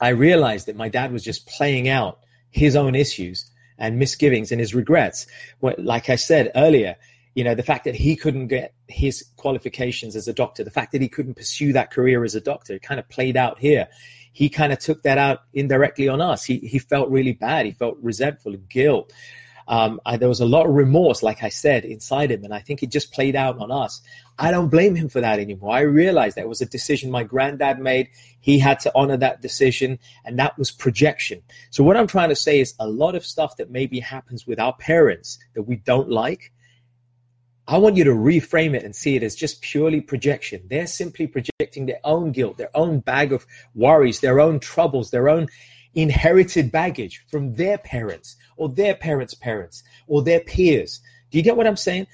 [0.00, 2.20] I realized that my dad was just playing out
[2.50, 5.26] his own issues and misgivings and his regrets.
[5.60, 6.96] Like I said earlier,
[7.34, 10.92] you know, the fact that he couldn't get his qualifications as a doctor, the fact
[10.92, 13.88] that he couldn't pursue that career as a doctor, it kind of played out here.
[14.32, 16.44] He kind of took that out indirectly on us.
[16.44, 17.66] He, he felt really bad.
[17.66, 19.12] He felt resentful, and guilt.
[19.68, 22.60] Um, I, there was a lot of remorse, like I said, inside him, and I
[22.60, 24.00] think it just played out on us.
[24.38, 25.74] I don't blame him for that anymore.
[25.74, 28.08] I realized that was a decision my granddad made.
[28.40, 31.42] He had to honor that decision, and that was projection.
[31.70, 34.58] So, what I'm trying to say is a lot of stuff that maybe happens with
[34.58, 36.50] our parents that we don't like.
[37.66, 40.62] I want you to reframe it and see it as just purely projection.
[40.70, 45.28] They're simply projecting their own guilt, their own bag of worries, their own troubles, their
[45.28, 45.48] own
[45.94, 51.00] inherited baggage from their parents or their parents' parents or their peers.
[51.30, 52.06] Do you get what I'm saying?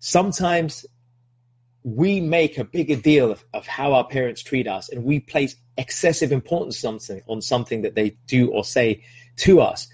[0.00, 0.86] Sometimes
[1.84, 5.56] we make a bigger deal of, of how our parents treat us and we place
[5.76, 9.02] excessive importance something on something that they do or say
[9.36, 9.88] to us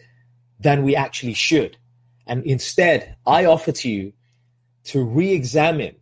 [0.58, 1.76] than we actually should.
[2.26, 4.12] And instead, I offer to you
[4.84, 5.96] to re-examine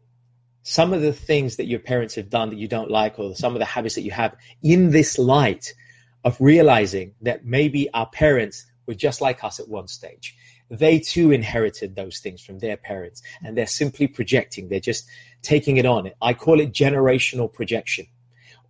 [0.63, 3.55] some of the things that your parents have done that you don't like or some
[3.55, 5.75] of the habits that you have in this light
[6.25, 10.37] of realizing that maybe our parents were just like us at one stage.
[10.71, 14.69] They too inherited those things from their parents and they're simply projecting.
[14.69, 15.09] They're just
[15.43, 16.11] taking it on.
[16.23, 18.07] I call it generational projection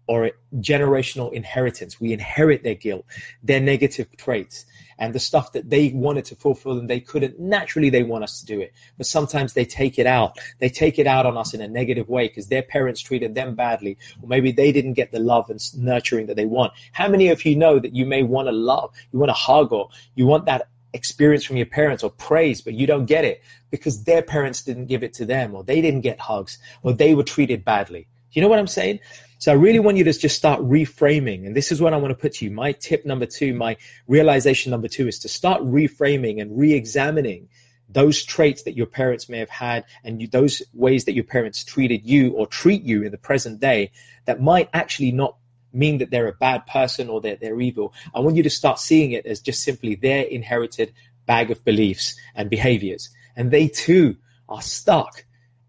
[0.06, 2.00] or generational inheritance.
[2.00, 3.04] We inherit their guilt,
[3.42, 4.66] their negative traits,
[4.98, 7.38] and the stuff that they wanted to fulfill and they couldn't.
[7.38, 10.38] Naturally, they want us to do it, but sometimes they take it out.
[10.58, 13.54] They take it out on us in a negative way because their parents treated them
[13.54, 16.72] badly, or maybe they didn't get the love and nurturing that they want.
[16.92, 19.72] How many of you know that you may want to love, you want a hug,
[19.72, 23.42] or you want that experience from your parents or praise, but you don't get it
[23.70, 27.14] because their parents didn't give it to them, or they didn't get hugs, or they
[27.14, 28.06] were treated badly.
[28.32, 29.00] You know what I'm saying?
[29.38, 31.46] So I really want you to just start reframing.
[31.46, 32.50] And this is what I want to put to you.
[32.50, 37.48] My tip number two, my realization number two is to start reframing and re examining
[37.88, 41.64] those traits that your parents may have had and you, those ways that your parents
[41.64, 43.90] treated you or treat you in the present day
[44.24, 45.36] that might actually not
[45.72, 47.92] mean that they're a bad person or that they're evil.
[48.14, 50.92] I want you to start seeing it as just simply their inherited
[51.26, 53.10] bag of beliefs and behaviors.
[53.36, 54.16] And they too
[54.48, 55.24] are stuck.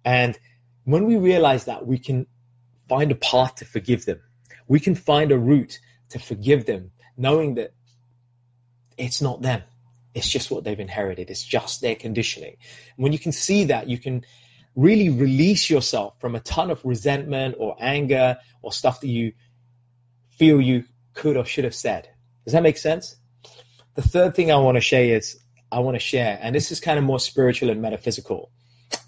[0.05, 0.37] And
[0.85, 2.25] when we realize that, we can
[2.87, 4.19] find a path to forgive them.
[4.67, 7.73] We can find a route to forgive them, knowing that
[8.97, 9.63] it's not them.
[10.13, 11.29] It's just what they've inherited.
[11.29, 12.55] It's just their conditioning.
[12.95, 14.23] And when you can see that, you can
[14.75, 19.33] really release yourself from a ton of resentment or anger or stuff that you
[20.29, 22.09] feel you could or should have said.
[22.43, 23.15] Does that make sense?
[23.95, 25.39] The third thing I want to share is
[25.71, 28.51] I want to share, and this is kind of more spiritual and metaphysical,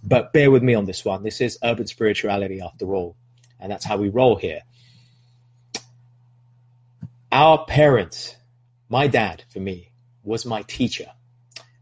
[0.03, 1.23] but bear with me on this one.
[1.23, 3.15] This is urban spirituality after all.
[3.65, 4.61] And that's how we roll here.
[7.31, 8.35] Our parents,
[8.89, 9.89] my dad for me,
[10.23, 11.07] was my teacher.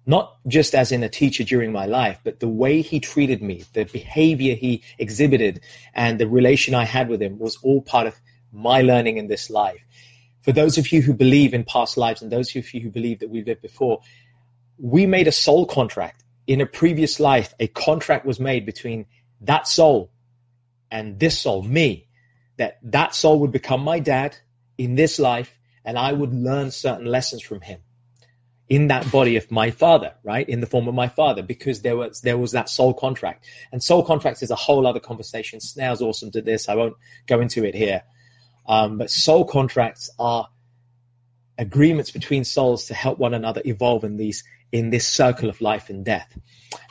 [0.06, 3.65] Not just as in a teacher during my life, but the way he treated me,
[3.74, 5.60] the behavior he exhibited,
[5.93, 8.15] and the relation I had with him was all part of
[8.54, 9.84] my learning in this life.
[10.39, 13.19] For those of you who believe in past lives and those of you who believe
[13.19, 14.00] that we've lived before,
[14.78, 16.24] we made a soul contract.
[16.48, 19.06] In a previous life, a contract was made between
[19.41, 20.12] that soul
[20.93, 22.08] and this soul, me,
[22.58, 24.38] that that soul would become my dad
[24.77, 27.79] in this life and I would learn certain lessons from him
[28.69, 30.47] in that body of my father, right?
[30.47, 33.47] In the form of my father, because there was there was that soul contract.
[33.71, 35.60] And soul contracts is a whole other conversation.
[35.60, 36.69] Snare's awesome to this.
[36.69, 38.03] I won't go into it here.
[38.67, 40.47] Um, but soul contracts are
[41.58, 45.89] agreements between souls to help one another evolve in these in this circle of life
[45.89, 46.38] and death.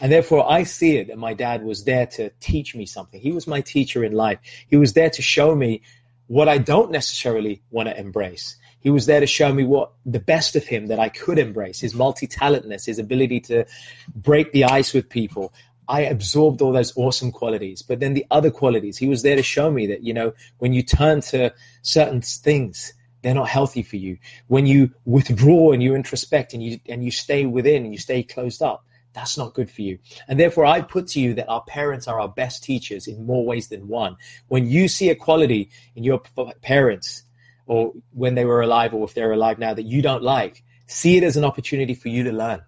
[0.00, 3.20] And therefore, I see it that my dad was there to teach me something.
[3.20, 4.38] He was my teacher in life.
[4.68, 5.82] He was there to show me
[6.28, 8.56] what I don't necessarily want to embrace.
[8.78, 11.80] He was there to show me what the best of him that I could embrace
[11.80, 13.66] his multi talentness, his ability to
[14.14, 15.52] break the ice with people.
[15.88, 17.82] I absorbed all those awesome qualities.
[17.82, 20.72] But then the other qualities, he was there to show me that, you know, when
[20.72, 22.92] you turn to certain things,
[23.22, 24.18] they're not healthy for you.
[24.48, 28.22] When you withdraw and you introspect and you and you stay within and you stay
[28.22, 29.98] closed up, that's not good for you.
[30.28, 33.44] And therefore, I put to you that our parents are our best teachers in more
[33.44, 34.16] ways than one.
[34.48, 36.20] When you see a quality in your
[36.62, 37.22] parents,
[37.66, 41.16] or when they were alive, or if they're alive now, that you don't like, see
[41.16, 42.62] it as an opportunity for you to learn.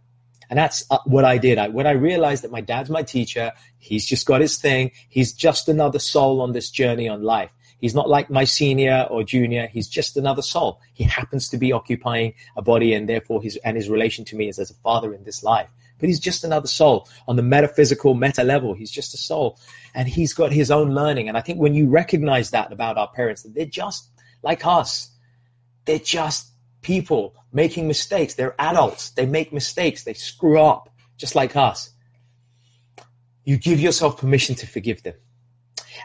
[0.50, 1.58] And that's uh, what I did.
[1.58, 4.92] I, when I realized that my dad's my teacher, he's just got his thing.
[5.08, 7.52] He's just another soul on this journey on life.
[7.84, 9.66] He's not like my senior or junior.
[9.66, 10.80] He's just another soul.
[10.94, 14.48] He happens to be occupying a body, and therefore his and his relation to me
[14.48, 15.70] is as a father in this life.
[15.98, 18.72] But he's just another soul on the metaphysical meta level.
[18.72, 19.58] He's just a soul,
[19.94, 21.28] and he's got his own learning.
[21.28, 24.08] And I think when you recognize that about our parents, that they're just
[24.42, 25.10] like us.
[25.84, 28.32] They're just people making mistakes.
[28.32, 29.10] They're adults.
[29.10, 30.04] They make mistakes.
[30.04, 31.90] They screw up just like us.
[33.44, 35.16] You give yourself permission to forgive them.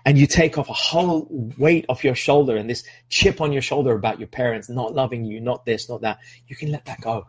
[0.05, 3.61] And you take off a whole weight off your shoulder and this chip on your
[3.61, 6.19] shoulder about your parents not loving you, not this, not that.
[6.47, 7.27] You can let that go.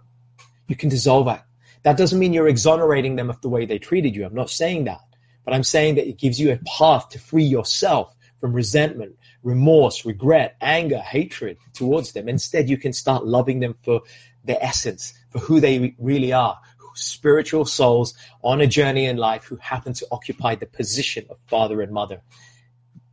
[0.68, 1.46] You can dissolve that.
[1.82, 4.24] That doesn't mean you're exonerating them of the way they treated you.
[4.26, 5.00] I'm not saying that.
[5.44, 10.04] But I'm saying that it gives you a path to free yourself from resentment, remorse,
[10.04, 12.28] regret, anger, hatred towards them.
[12.28, 14.02] Instead, you can start loving them for
[14.44, 16.58] their essence, for who they really are,
[16.94, 21.80] spiritual souls on a journey in life who happen to occupy the position of father
[21.82, 22.20] and mother.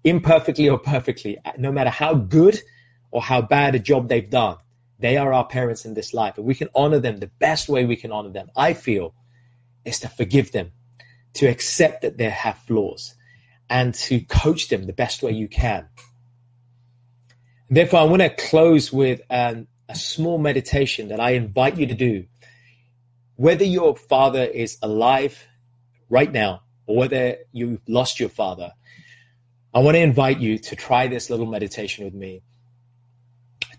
[0.07, 2.61] Imperfectly or perfectly, no matter how good
[3.11, 4.55] or how bad a job they've done,
[4.99, 6.37] they are our parents in this life.
[6.37, 9.13] And we can honor them the best way we can honor them, I feel,
[9.83, 10.71] is to forgive them,
[11.33, 13.15] to accept that they have flaws,
[13.69, 15.89] and to coach them the best way you can.
[17.67, 21.87] And therefore, I want to close with um, a small meditation that I invite you
[21.87, 22.25] to do.
[23.35, 25.43] Whether your father is alive
[26.09, 28.71] right now or whether you've lost your father,
[29.77, 32.41] I want to invite you to try this little meditation with me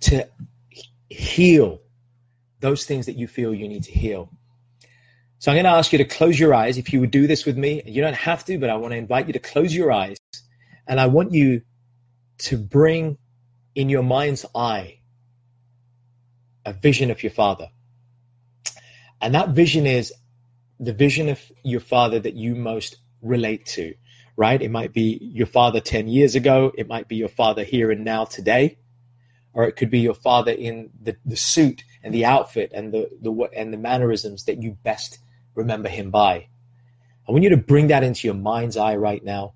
[0.03, 0.29] to
[1.09, 1.81] heal
[2.61, 4.31] those things that you feel you need to heal.
[5.41, 6.79] So I'm going to ask you to close your eyes.
[6.79, 8.97] If you would do this with me, you don't have to, but I want to
[8.97, 10.19] invite you to close your eyes.
[10.87, 11.63] And I want you
[12.47, 13.19] to bring
[13.75, 15.01] in your mind's eye
[16.65, 17.71] a vision of your father.
[19.21, 20.13] And that vision is
[20.79, 23.95] the vision of your father that you most relate to,
[24.39, 24.63] right?
[24.63, 26.73] It might be your father 10 years ago.
[26.79, 28.79] It might be your father here and now today
[29.59, 33.11] or it could be your father in the, the suit and the outfit and the,
[33.21, 35.19] the and the mannerisms that you best
[35.57, 36.47] remember him by.
[37.29, 39.55] I want you to bring that into your mind's eye right now.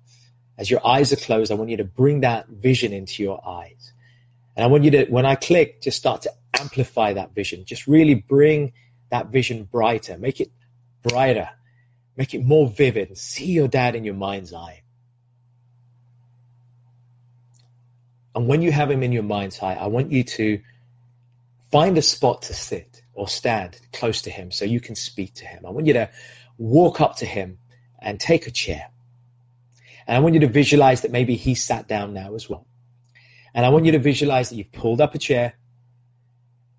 [0.57, 3.93] As your eyes are closed, I want you to bring that vision into your eyes.
[4.57, 7.63] And I want you to, when I click, just start to amplify that vision.
[7.63, 8.73] Just really bring
[9.09, 10.51] that vision brighter, make it
[11.01, 11.49] brighter,
[12.15, 13.09] make it more vivid.
[13.09, 14.83] And see your dad in your mind's eye.
[18.35, 20.61] And when you have him in your mind's eye, I want you to
[21.71, 25.45] find a spot to sit or stand close to him so you can speak to
[25.45, 25.65] him.
[25.65, 26.09] I want you to
[26.57, 27.59] walk up to him
[27.99, 28.89] and take a chair.
[30.07, 32.65] And I want you to visualize that maybe he sat down now as well.
[33.53, 35.53] And I want you to visualize that you've pulled up a chair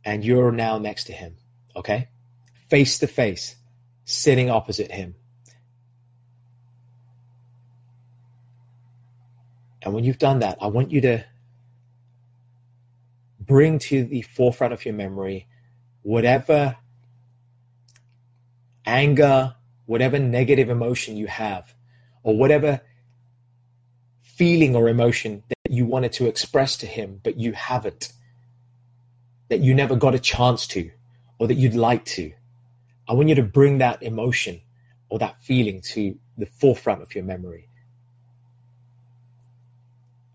[0.05, 1.37] and you're now next to him,
[1.75, 2.09] okay?
[2.68, 3.57] Face to face,
[4.05, 5.14] sitting opposite him.
[9.85, 11.25] And when you've done that, I want you to
[13.38, 15.47] bring to the forefront of your memory
[16.03, 16.77] whatever
[18.87, 19.55] anger,
[19.87, 21.75] whatever negative emotion you have,
[22.23, 22.81] or whatever
[24.20, 28.12] feeling or emotion that you wanted to express to him, but you haven't,
[29.49, 30.90] that you never got a chance to,
[31.38, 32.33] or that you'd like to.
[33.09, 34.61] I want you to bring that emotion
[35.09, 37.68] or that feeling to the forefront of your memory.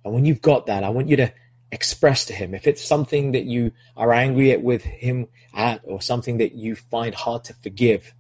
[0.10, 1.32] And when you've got that, I want you to
[1.72, 2.56] express to him.
[2.56, 6.76] If it's something that you are angry at with him at, or something that you
[6.76, 8.12] find hard to forgive,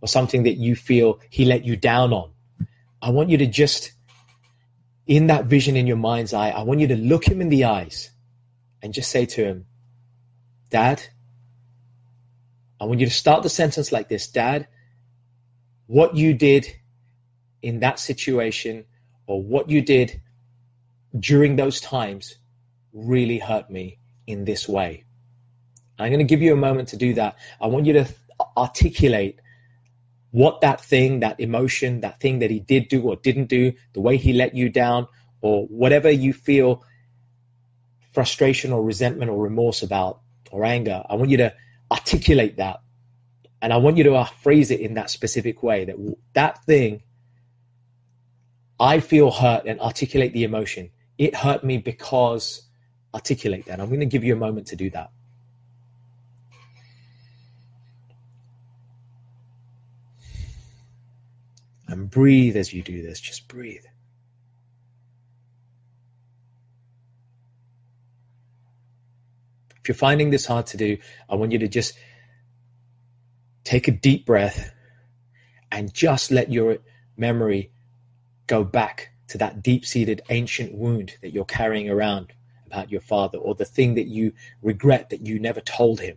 [0.00, 2.32] or something that you feel he let you down on,
[3.00, 3.92] I want you to just,
[5.06, 7.66] in that vision in your mind's eye, I want you to look him in the
[7.66, 8.10] eyes
[8.82, 9.66] and just say to him,
[10.70, 11.00] Dad,
[12.80, 14.66] I want you to start the sentence like this Dad,
[15.86, 16.66] what you did
[17.62, 18.86] in that situation
[19.28, 20.20] or what you did
[21.18, 22.36] during those times
[22.92, 25.04] really hurt me in this way.
[25.98, 27.36] I'm going to give you a moment to do that.
[27.60, 28.08] I want you to
[28.56, 29.40] articulate
[30.30, 34.00] what that thing, that emotion, that thing that he did do or didn't do, the
[34.00, 35.06] way he let you down,
[35.42, 36.84] or whatever you feel
[38.12, 40.20] frustration or resentment or remorse about
[40.50, 41.02] or anger.
[41.08, 41.54] I want you to
[41.90, 42.80] articulate that.
[43.60, 45.96] And I want you to uh, phrase it in that specific way that
[46.32, 47.02] that thing,
[48.80, 50.90] I feel hurt and articulate the emotion.
[51.22, 52.62] It hurt me because
[53.14, 53.78] articulate that.
[53.78, 55.12] I'm going to give you a moment to do that.
[61.86, 63.20] And breathe as you do this.
[63.20, 63.84] Just breathe.
[69.76, 70.98] If you're finding this hard to do,
[71.30, 71.96] I want you to just
[73.62, 74.72] take a deep breath
[75.70, 76.78] and just let your
[77.16, 77.70] memory
[78.48, 82.32] go back to that deep seated ancient wound that you're carrying around
[82.66, 86.16] about your father or the thing that you regret that you never told him.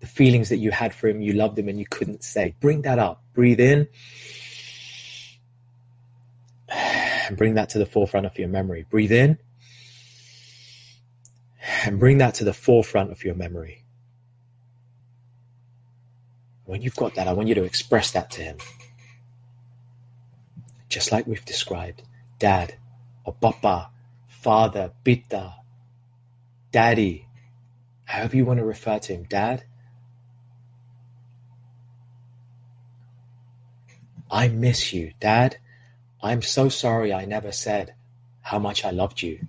[0.00, 2.54] The feelings that you had for him, you loved him and you couldn't say.
[2.60, 3.22] Bring that up.
[3.34, 3.88] Breathe in
[6.68, 8.86] and bring that to the forefront of your memory.
[8.88, 9.38] Breathe in
[11.84, 13.84] and bring that to the forefront of your memory.
[16.64, 18.56] When you've got that, I want you to express that to him.
[20.90, 22.02] Just like we've described,
[22.38, 22.74] dad,
[23.24, 23.90] or papa,
[24.26, 25.54] father, pitta,
[26.72, 27.28] daddy,
[28.04, 29.64] however you want to refer to him, dad.
[34.30, 35.58] I miss you, dad.
[36.22, 37.94] I'm so sorry I never said
[38.42, 39.46] how much I loved you.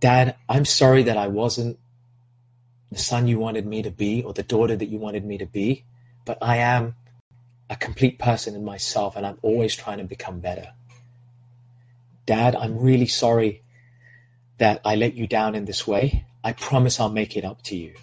[0.00, 1.78] Dad, I'm sorry that I wasn't
[2.92, 5.46] the son you wanted me to be or the daughter that you wanted me to
[5.46, 5.84] be,
[6.26, 6.96] but I am
[7.70, 10.72] a complete person in myself and I'm always trying to become better.
[12.26, 13.62] Dad, I'm really sorry
[14.58, 16.26] that I let you down in this way.
[16.42, 17.94] I promise I'll make it up to you.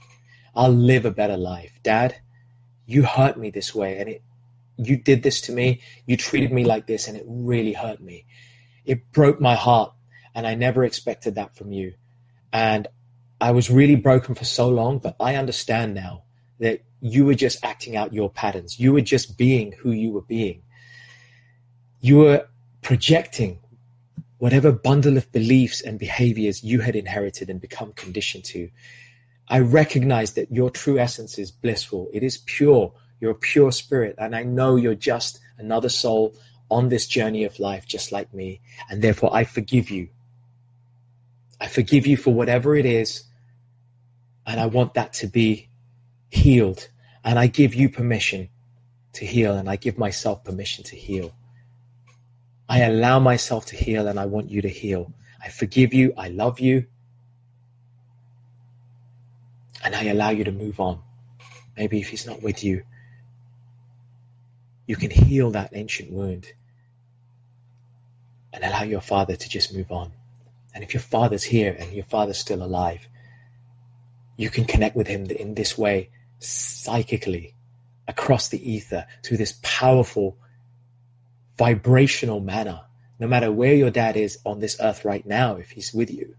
[0.55, 1.79] I'll live a better life.
[1.83, 2.15] Dad,
[2.85, 4.23] you hurt me this way and it
[4.77, 5.81] you did this to me.
[6.05, 8.25] You treated me like this and it really hurt me.
[8.85, 9.93] It broke my heart
[10.33, 11.93] and I never expected that from you.
[12.51, 12.87] And
[13.39, 16.23] I was really broken for so long, but I understand now
[16.59, 18.79] that you were just acting out your patterns.
[18.79, 20.61] You were just being who you were being.
[21.99, 22.47] You were
[22.81, 23.59] projecting
[24.37, 28.69] whatever bundle of beliefs and behaviors you had inherited and become conditioned to.
[29.47, 32.09] I recognize that your true essence is blissful.
[32.13, 32.93] It is pure.
[33.19, 34.15] You're a pure spirit.
[34.17, 36.35] And I know you're just another soul
[36.69, 38.61] on this journey of life, just like me.
[38.89, 40.09] And therefore, I forgive you.
[41.59, 43.23] I forgive you for whatever it is.
[44.47, 45.69] And I want that to be
[46.31, 46.89] healed.
[47.23, 48.49] And I give you permission
[49.13, 51.35] to heal, and I give myself permission to heal.
[52.67, 55.13] I allow myself to heal, and I want you to heal.
[55.43, 56.13] I forgive you.
[56.17, 56.87] I love you.
[59.83, 61.01] And I allow you to move on.
[61.77, 62.83] Maybe if he's not with you,
[64.85, 66.47] you can heal that ancient wound
[68.53, 70.11] and allow your father to just move on.
[70.73, 73.07] And if your father's here and your father's still alive,
[74.37, 76.09] you can connect with him in this way
[76.41, 77.55] psychically
[78.07, 80.37] across the ether through this powerful
[81.57, 82.81] vibrational manner.
[83.19, 86.35] No matter where your dad is on this earth right now, if he's with you,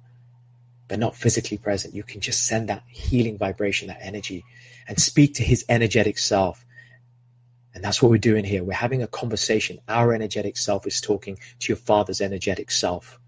[0.88, 4.44] but not physically present, you can just send that healing vibration, that energy,
[4.88, 6.66] and speak to his energetic self.
[7.74, 8.64] And that's what we're doing here.
[8.64, 9.78] We're having a conversation.
[9.88, 13.18] Our energetic self is talking to your father's energetic self.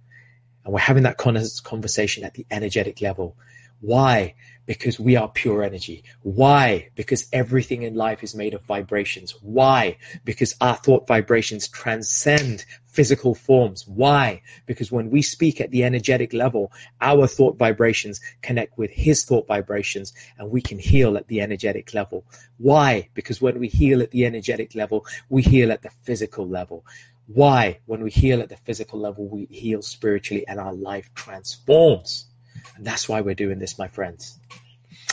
[0.65, 3.37] And we're having that conversation at the energetic level.
[3.85, 4.35] Why?
[4.65, 6.05] Because we are pure energy.
[6.23, 6.89] Why?
[6.95, 9.33] Because everything in life is made of vibrations.
[9.43, 9.99] Why?
[10.25, 13.87] Because our thought vibrations transcend physical forms.
[13.87, 14.41] Why?
[14.65, 16.73] Because when we speak at the energetic level,
[17.03, 21.93] our thought vibrations connect with his thought vibrations and we can heal at the energetic
[21.93, 22.25] level.
[22.57, 23.11] Why?
[23.13, 26.87] Because when we heal at the energetic level, we heal at the physical level.
[27.27, 27.81] Why?
[27.85, 32.31] When we heal at the physical level, we heal spiritually and our life transforms.
[32.77, 34.39] And that's why we're doing this, my friends.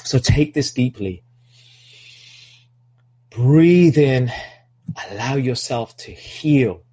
[0.03, 1.23] So take this deeply.
[3.29, 4.31] Breathe in.
[5.09, 6.83] Allow yourself to heal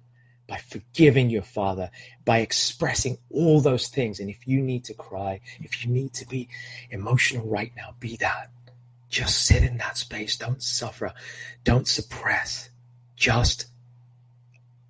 [0.47, 1.91] by forgiving your father,
[2.25, 4.19] by expressing all those things.
[4.19, 6.49] And if you need to cry, if you need to be
[6.89, 8.49] emotional right now, be that.
[9.09, 10.37] Just sit in that space.
[10.37, 11.13] Don't suffer.
[11.63, 12.69] Don't suppress.
[13.15, 13.67] Just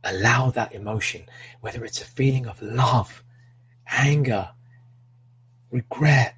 [0.03, 1.23] allow that emotion,
[1.61, 3.23] whether it's a feeling of love,
[3.87, 4.49] anger,
[5.71, 6.35] regret,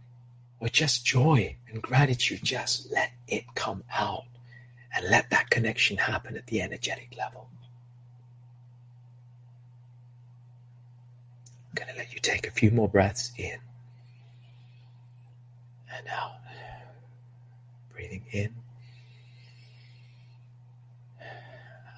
[0.59, 4.25] or just joy and gratitude, just let it come out
[4.95, 7.47] and let that connection happen at the energetic level.
[11.69, 13.57] I'm going to let you take a few more breaths in
[15.95, 16.33] and out.
[17.93, 18.53] Breathing in,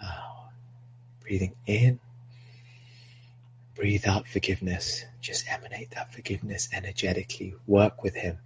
[0.03, 0.49] out.
[1.21, 1.99] Breathing in
[3.76, 5.03] Breathe out forgiveness.
[5.19, 7.55] Just emanate that forgiveness energetically.
[7.65, 8.38] Work with Him.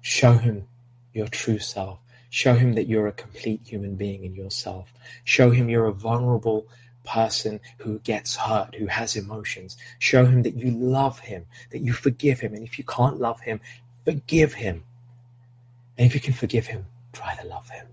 [0.00, 0.66] Show Him
[1.12, 2.00] your true self.
[2.30, 4.92] Show Him that you're a complete human being in yourself.
[5.24, 6.66] Show Him you're a vulnerable
[7.04, 9.76] person who gets hurt, who has emotions.
[10.00, 12.52] Show Him that you love Him, that you forgive Him.
[12.52, 13.60] And if you can't love Him,
[14.04, 14.82] forgive Him.
[15.96, 17.86] And if you can forgive Him, try to love Him.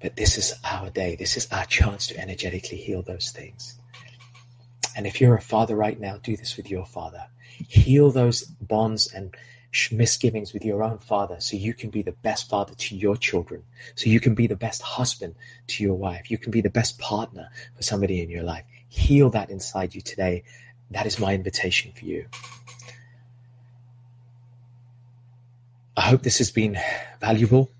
[0.00, 1.16] But this is our day.
[1.16, 3.79] This is our chance to energetically heal those things.
[4.96, 7.26] And if you're a father right now, do this with your father.
[7.42, 9.34] Heal those bonds and
[9.92, 13.62] misgivings with your own father so you can be the best father to your children,
[13.94, 15.34] so you can be the best husband
[15.68, 18.64] to your wife, you can be the best partner for somebody in your life.
[18.88, 20.42] Heal that inside you today.
[20.90, 22.26] That is my invitation for you.
[25.96, 26.76] I hope this has been
[27.20, 27.70] valuable.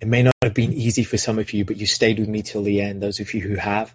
[0.00, 2.42] It may not have been easy for some of you, but you stayed with me
[2.42, 3.02] till the end.
[3.02, 3.94] Those of you who have,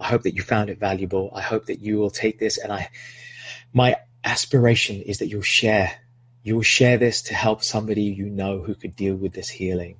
[0.00, 1.30] I hope that you found it valuable.
[1.34, 2.90] I hope that you will take this and I
[3.72, 5.92] my aspiration is that you'll share.
[6.42, 9.96] You will share this to help somebody you know who could deal with this healing.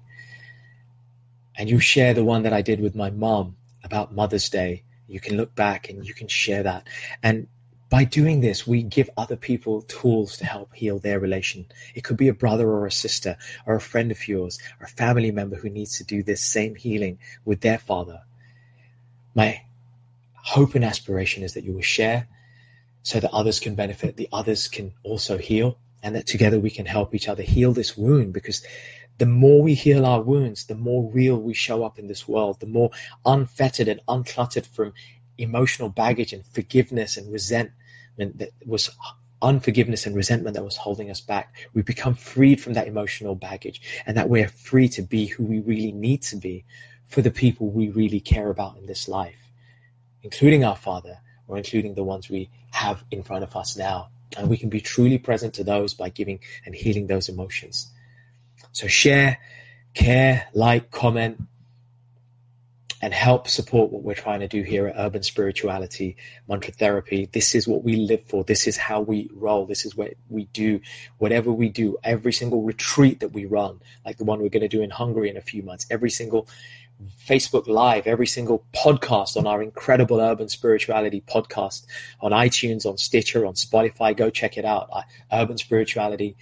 [1.57, 4.83] And you'll share the one that I did with my mom about Mother's Day.
[5.07, 6.87] You can look back and you can share that.
[7.23, 7.49] And
[7.91, 11.67] by doing this, we give other people tools to help heal their relation.
[11.95, 13.37] It could be a brother or a sister
[13.67, 16.77] or a friend of yours or a family member who needs to do this same
[16.77, 18.23] healing with their father.
[19.35, 19.63] My
[20.43, 22.29] hope and aspiration is that you will share
[23.03, 26.87] so that others can benefit, the others can also heal, and that together we can
[26.87, 28.63] help each other heal this wound because
[29.19, 32.59] the more we heal our wounds, the more real we show up in this world,
[32.61, 32.91] the more
[33.27, 34.95] unfettered and uncluttered from
[35.37, 38.91] emotional baggage and forgiveness and resentment that was
[39.43, 41.55] unforgiveness and resentment that was holding us back.
[41.75, 45.61] We become freed from that emotional baggage and that we're free to be who we
[45.61, 46.65] really need to be
[47.07, 49.50] for the people we really care about in this life,
[50.23, 51.19] including our Father
[51.49, 54.09] or including the ones we have in front of us now.
[54.37, 57.91] And we can be truly present to those by giving and healing those emotions.
[58.73, 59.39] So share,
[59.95, 61.41] care, like, comment,
[63.03, 66.17] and help support what we're trying to do here at Urban Spirituality
[66.49, 67.29] Mantra Therapy.
[67.33, 68.45] This is what we live for.
[68.45, 69.65] This is how we roll.
[69.65, 70.81] This is what we do.
[71.19, 74.69] Whatever we do, every single retreat that we run, like the one we're going to
[74.69, 76.47] do in Hungary in a few months, every single
[77.27, 81.87] Facebook Live, every single podcast on our incredible urban spirituality podcast
[82.21, 84.17] on iTunes, on Stitcher, on Spotify.
[84.17, 84.89] Go check it out.
[84.93, 86.37] Uh, urban Spirituality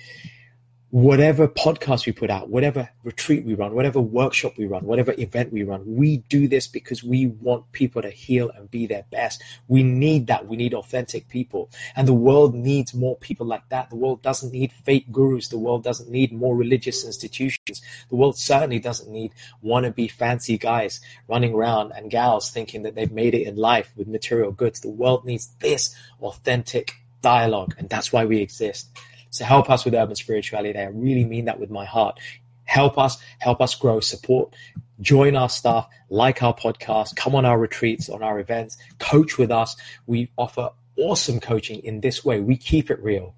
[0.90, 5.52] whatever podcast we put out, whatever retreat we run, whatever workshop we run, whatever event
[5.52, 9.42] we run, we do this because we want people to heal and be their best.
[9.68, 10.46] We need that.
[10.46, 11.70] We need authentic people.
[11.94, 13.90] And the world needs more people like that.
[13.90, 15.48] The world doesn't need fake gurus.
[15.48, 17.82] The world doesn't need more religious institutions.
[18.08, 19.32] The world certainly doesn't need
[19.62, 24.08] wannabe fancy guys running around and gals thinking that they've made it in life with
[24.08, 24.80] material goods.
[24.80, 27.74] The world needs this authentic dialogue.
[27.78, 28.88] And that's why we exist.
[29.30, 30.78] So help us with urban spirituality.
[30.78, 32.18] I really mean that with my heart.
[32.64, 34.54] Help us, help us grow, support,
[35.00, 39.50] join our staff, like our podcast, come on our retreats, on our events, coach with
[39.50, 39.76] us.
[40.06, 42.40] We offer awesome coaching in this way.
[42.40, 43.34] We keep it real.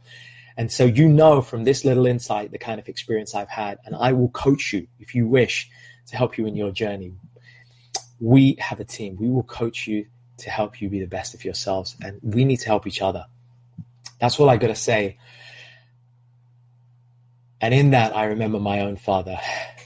[0.56, 3.94] And so you know from this little insight the kind of experience I've had, and
[3.94, 5.70] I will coach you if you wish
[6.08, 7.14] to help you in your journey.
[8.18, 9.16] We have a team.
[9.18, 10.06] We will coach you
[10.38, 13.26] to help you be the best of yourselves, and we need to help each other.
[14.18, 15.18] That's all I got to say
[17.60, 19.38] and in that, I remember my own father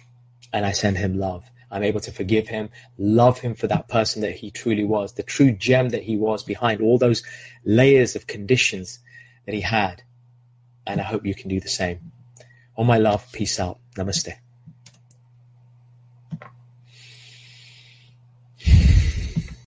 [0.52, 1.44] and I send him love.
[1.70, 5.24] I'm able to forgive him, love him for that person that he truly was, the
[5.24, 7.24] true gem that he was behind all those
[7.64, 9.00] layers of conditions
[9.46, 10.02] that he had.
[10.86, 12.12] And I hope you can do the same.
[12.76, 13.80] All my love, peace out.
[13.96, 14.34] Namaste.